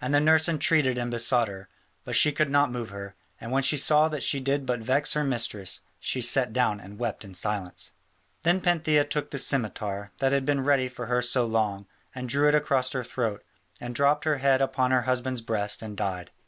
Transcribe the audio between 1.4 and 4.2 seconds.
her, but she could not move her, and when she saw